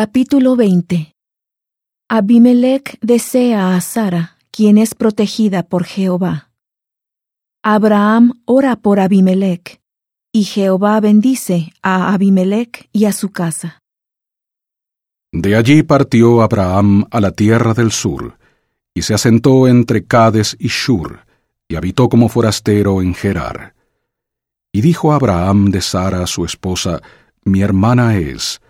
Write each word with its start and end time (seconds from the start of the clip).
Capítulo 0.00 0.54
20 0.54 1.16
Abimelech 2.08 3.00
desea 3.00 3.74
a 3.74 3.80
Sara, 3.80 4.36
quien 4.52 4.78
es 4.78 4.94
protegida 4.94 5.64
por 5.64 5.82
Jehová. 5.82 6.52
Abraham 7.64 8.40
ora 8.44 8.76
por 8.76 9.00
Abimelech, 9.00 9.80
y 10.30 10.44
Jehová 10.44 11.00
bendice 11.00 11.72
a 11.82 12.14
Abimelech 12.14 12.88
y 12.92 13.06
a 13.06 13.12
su 13.12 13.32
casa. 13.32 13.80
De 15.32 15.56
allí 15.56 15.82
partió 15.82 16.42
Abraham 16.42 17.04
a 17.10 17.20
la 17.20 17.32
tierra 17.32 17.74
del 17.74 17.90
sur, 17.90 18.38
y 18.94 19.02
se 19.02 19.14
asentó 19.14 19.66
entre 19.66 20.04
Cades 20.04 20.56
y 20.60 20.68
Shur, 20.68 21.26
y 21.66 21.74
habitó 21.74 22.08
como 22.08 22.28
forastero 22.28 23.02
en 23.02 23.16
Gerar. 23.16 23.74
Y 24.70 24.80
dijo 24.80 25.12
Abraham 25.12 25.72
de 25.72 25.80
Sara 25.80 26.24
su 26.28 26.44
esposa, 26.44 27.02
Mi 27.42 27.62
hermana 27.62 28.16
es, 28.16 28.60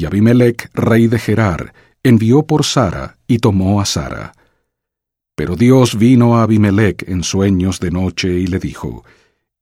y 0.00 0.06
Abimelech, 0.06 0.70
rey 0.72 1.08
de 1.08 1.18
Gerar, 1.18 1.74
envió 2.02 2.46
por 2.46 2.64
Sara 2.64 3.18
y 3.26 3.38
tomó 3.38 3.82
a 3.82 3.84
Sara. 3.84 4.32
Pero 5.34 5.56
Dios 5.56 5.98
vino 5.98 6.38
a 6.38 6.44
Abimelech 6.44 7.06
en 7.06 7.22
sueños 7.22 7.80
de 7.80 7.90
noche 7.90 8.30
y 8.30 8.46
le 8.46 8.58
dijo, 8.58 9.04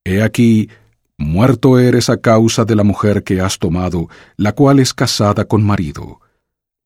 He 0.04 0.22
aquí, 0.22 0.70
muerto 1.16 1.80
eres 1.80 2.08
a 2.08 2.18
causa 2.18 2.64
de 2.64 2.76
la 2.76 2.84
mujer 2.84 3.24
que 3.24 3.40
has 3.40 3.58
tomado, 3.58 4.08
la 4.36 4.52
cual 4.52 4.78
es 4.78 4.94
casada 4.94 5.44
con 5.46 5.64
marido. 5.64 6.20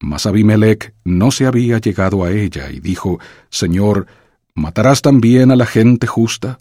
Mas 0.01 0.25
Abimelech 0.25 0.95
no 1.05 1.31
se 1.31 1.45
había 1.45 1.77
llegado 1.77 2.25
a 2.25 2.31
ella 2.33 2.71
y 2.71 2.81
dijo, 2.81 3.21
Señor, 3.51 4.07
¿matarás 4.55 5.03
también 5.03 5.51
a 5.51 5.57
la 5.57 5.67
gente 5.67 6.07
justa? 6.07 6.59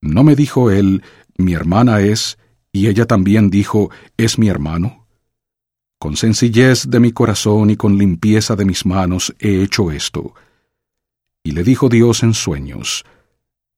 ¿No 0.00 0.24
me 0.24 0.34
dijo 0.34 0.72
él, 0.72 1.04
mi 1.38 1.54
hermana 1.54 2.00
es, 2.00 2.36
y 2.72 2.88
ella 2.88 3.06
también 3.06 3.48
dijo, 3.48 3.90
es 4.16 4.40
mi 4.40 4.48
hermano? 4.48 4.99
Con 6.00 6.16
sencillez 6.16 6.88
de 6.88 6.98
mi 6.98 7.12
corazón 7.12 7.68
y 7.68 7.76
con 7.76 7.98
limpieza 7.98 8.56
de 8.56 8.64
mis 8.64 8.86
manos 8.86 9.34
he 9.38 9.62
hecho 9.62 9.90
esto. 9.90 10.32
Y 11.44 11.50
le 11.50 11.62
dijo 11.62 11.90
Dios 11.90 12.22
en 12.22 12.32
sueños, 12.32 13.04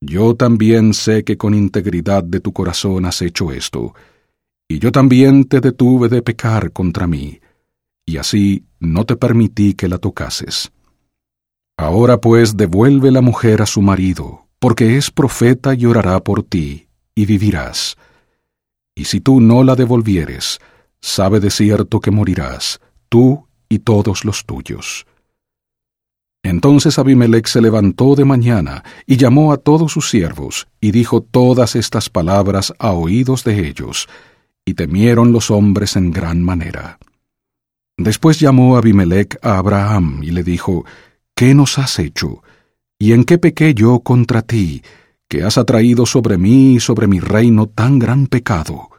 Yo 0.00 0.36
también 0.36 0.94
sé 0.94 1.24
que 1.24 1.36
con 1.36 1.52
integridad 1.52 2.22
de 2.22 2.38
tu 2.38 2.52
corazón 2.52 3.06
has 3.06 3.22
hecho 3.22 3.50
esto, 3.50 3.96
y 4.68 4.78
yo 4.78 4.92
también 4.92 5.46
te 5.46 5.60
detuve 5.60 6.08
de 6.08 6.22
pecar 6.22 6.70
contra 6.70 7.08
mí, 7.08 7.40
y 8.06 8.18
así 8.18 8.66
no 8.78 9.04
te 9.04 9.16
permití 9.16 9.74
que 9.74 9.88
la 9.88 9.98
tocases. 9.98 10.70
Ahora 11.76 12.18
pues 12.18 12.56
devuelve 12.56 13.10
la 13.10 13.20
mujer 13.20 13.62
a 13.62 13.66
su 13.66 13.82
marido, 13.82 14.46
porque 14.60 14.96
es 14.96 15.10
profeta 15.10 15.74
y 15.74 15.86
orará 15.86 16.20
por 16.20 16.44
ti, 16.44 16.86
y 17.16 17.26
vivirás. 17.26 17.96
Y 18.94 19.06
si 19.06 19.20
tú 19.20 19.40
no 19.40 19.64
la 19.64 19.74
devolvieres, 19.74 20.60
sabe 21.02 21.40
de 21.40 21.50
cierto 21.50 22.00
que 22.00 22.10
morirás, 22.10 22.80
tú 23.10 23.46
y 23.68 23.80
todos 23.80 24.24
los 24.24 24.46
tuyos. 24.46 25.04
Entonces 26.44 26.98
Abimelech 26.98 27.46
se 27.46 27.60
levantó 27.60 28.14
de 28.14 28.24
mañana 28.24 28.82
y 29.06 29.16
llamó 29.16 29.52
a 29.52 29.58
todos 29.58 29.92
sus 29.92 30.08
siervos, 30.08 30.66
y 30.80 30.90
dijo 30.90 31.20
todas 31.20 31.76
estas 31.76 32.08
palabras 32.08 32.72
a 32.78 32.92
oídos 32.92 33.44
de 33.44 33.68
ellos, 33.68 34.08
y 34.64 34.74
temieron 34.74 35.32
los 35.32 35.50
hombres 35.50 35.96
en 35.96 36.10
gran 36.10 36.42
manera. 36.42 36.98
Después 37.96 38.40
llamó 38.40 38.76
Abimelech 38.76 39.38
a 39.42 39.58
Abraham 39.58 40.20
y 40.22 40.30
le 40.30 40.42
dijo, 40.42 40.84
¿Qué 41.34 41.54
nos 41.54 41.78
has 41.78 41.98
hecho? 41.98 42.42
¿Y 42.98 43.12
en 43.12 43.24
qué 43.24 43.38
pequé 43.38 43.74
yo 43.74 44.00
contra 44.00 44.42
ti, 44.42 44.82
que 45.28 45.42
has 45.42 45.58
atraído 45.58 46.06
sobre 46.06 46.38
mí 46.38 46.74
y 46.74 46.80
sobre 46.80 47.06
mi 47.06 47.20
reino 47.20 47.66
tan 47.66 47.98
gran 47.98 48.26
pecado? 48.26 48.91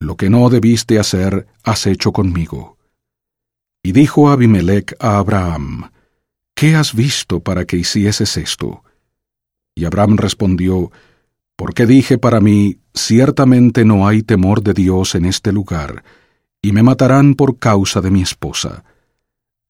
Lo 0.00 0.16
que 0.16 0.30
no 0.30 0.48
debiste 0.48 0.98
hacer, 0.98 1.46
has 1.62 1.86
hecho 1.86 2.10
conmigo. 2.10 2.78
Y 3.82 3.92
dijo 3.92 4.30
Abimelech 4.30 4.96
a 4.98 5.18
Abraham, 5.18 5.90
¿Qué 6.54 6.74
has 6.74 6.94
visto 6.94 7.40
para 7.40 7.66
que 7.66 7.76
hicieses 7.76 8.36
esto? 8.36 8.82
Y 9.74 9.84
Abraham 9.84 10.16
respondió, 10.16 10.90
Porque 11.54 11.86
dije 11.86 12.18
para 12.18 12.40
mí, 12.40 12.78
ciertamente 12.94 13.84
no 13.84 14.08
hay 14.08 14.22
temor 14.22 14.62
de 14.62 14.72
Dios 14.72 15.14
en 15.14 15.26
este 15.26 15.52
lugar, 15.52 16.02
y 16.62 16.72
me 16.72 16.82
matarán 16.82 17.34
por 17.34 17.58
causa 17.58 18.00
de 18.00 18.10
mi 18.10 18.22
esposa. 18.22 18.84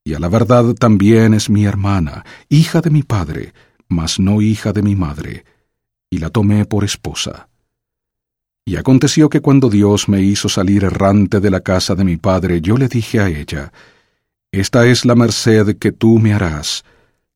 Y 0.04 0.14
a 0.14 0.20
la 0.20 0.28
verdad 0.28 0.74
también 0.74 1.34
es 1.34 1.50
mi 1.50 1.64
hermana, 1.64 2.24
hija 2.48 2.80
de 2.80 2.90
mi 2.90 3.02
padre, 3.02 3.52
mas 3.88 4.18
no 4.18 4.40
hija 4.40 4.72
de 4.72 4.82
mi 4.82 4.96
madre, 4.96 5.44
y 6.08 6.18
la 6.18 6.30
tomé 6.30 6.64
por 6.64 6.84
esposa. 6.84 7.49
Y 8.70 8.76
aconteció 8.76 9.28
que 9.28 9.40
cuando 9.40 9.68
Dios 9.68 10.08
me 10.08 10.22
hizo 10.22 10.48
salir 10.48 10.84
errante 10.84 11.40
de 11.40 11.50
la 11.50 11.58
casa 11.58 11.96
de 11.96 12.04
mi 12.04 12.18
padre, 12.18 12.60
yo 12.60 12.76
le 12.76 12.86
dije 12.86 13.18
a 13.18 13.28
ella, 13.28 13.72
Esta 14.52 14.86
es 14.86 15.04
la 15.04 15.16
merced 15.16 15.76
que 15.78 15.90
tú 15.90 16.20
me 16.20 16.32
harás, 16.32 16.84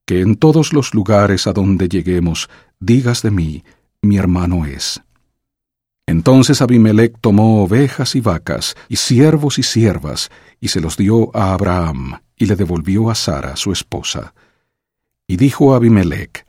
que 0.07 0.21
en 0.21 0.37
todos 0.37 0.73
los 0.73 0.95
lugares 0.95 1.49
a 1.49 1.53
donde 1.53 1.89
lleguemos 1.89 2.49
digas 2.79 3.23
de 3.23 3.33
mí, 3.33 3.65
mi 4.01 4.17
hermano 4.17 4.65
es. 4.65 5.03
Entonces 6.07 6.63
Abimelech 6.63 7.19
tomó 7.21 7.65
ovejas 7.65 8.15
y 8.15 8.21
vacas, 8.21 8.77
y 8.89 8.95
siervos 8.95 9.59
y 9.59 9.65
siervas, 9.65 10.31
y 10.61 10.69
se 10.69 10.81
los 10.81 10.97
dio 10.97 11.37
a 11.37 11.53
Abraham, 11.53 12.21
y 12.37 12.47
le 12.47 12.55
devolvió 12.55 13.11
a 13.11 13.17
Sara, 13.17 13.57
su 13.57 13.73
esposa. 13.73 14.35
Y 15.27 15.37
dijo 15.37 15.75
Abimelech, 15.75 16.47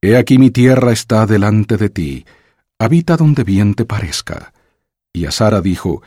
He 0.00 0.16
aquí 0.16 0.38
mi 0.38 0.52
tierra 0.52 0.92
está 0.92 1.26
delante 1.26 1.76
de 1.76 1.90
ti, 1.90 2.24
habita 2.78 3.16
donde 3.16 3.44
bien 3.44 3.74
te 3.74 3.84
parezca. 3.84 4.52
Y 5.12 5.26
a 5.26 5.30
Sara 5.30 5.60
dijo, 5.60 6.02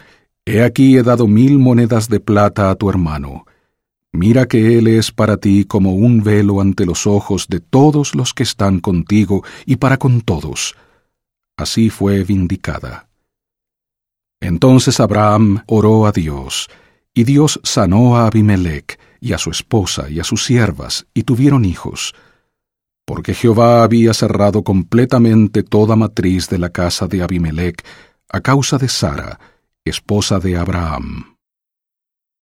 He 0.45 0.63
aquí 0.63 0.97
he 0.97 1.03
dado 1.03 1.27
mil 1.27 1.59
monedas 1.59 2.09
de 2.09 2.19
plata 2.19 2.71
a 2.71 2.75
tu 2.75 2.89
hermano. 2.89 3.45
Mira 4.11 4.47
que 4.47 4.77
él 4.77 4.87
es 4.87 5.11
para 5.11 5.37
ti 5.37 5.65
como 5.65 5.93
un 5.93 6.23
velo 6.23 6.59
ante 6.59 6.85
los 6.85 7.07
ojos 7.07 7.47
de 7.47 7.59
todos 7.59 8.15
los 8.15 8.33
que 8.33 8.43
están 8.43 8.79
contigo 8.79 9.43
y 9.65 9.77
para 9.77 9.97
con 9.97 10.21
todos. 10.21 10.75
Así 11.55 11.89
fue 11.89 12.23
vindicada. 12.23 13.07
Entonces 14.39 14.99
Abraham 14.99 15.63
oró 15.67 16.07
a 16.07 16.11
Dios, 16.11 16.67
y 17.13 17.25
Dios 17.25 17.59
sanó 17.63 18.17
a 18.17 18.25
Abimelech 18.25 18.99
y 19.19 19.33
a 19.33 19.37
su 19.37 19.51
esposa 19.51 20.09
y 20.09 20.19
a 20.19 20.23
sus 20.23 20.43
siervas, 20.43 21.05
y 21.13 21.23
tuvieron 21.23 21.63
hijos 21.63 22.15
porque 23.11 23.33
Jehová 23.33 23.83
había 23.83 24.13
cerrado 24.13 24.63
completamente 24.63 25.63
toda 25.63 25.97
matriz 25.97 26.47
de 26.47 26.57
la 26.57 26.69
casa 26.69 27.07
de 27.07 27.21
Abimelech 27.21 27.83
a 28.29 28.39
causa 28.39 28.77
de 28.77 28.87
Sara, 28.87 29.37
esposa 29.83 30.39
de 30.39 30.55
Abraham. 30.55 31.30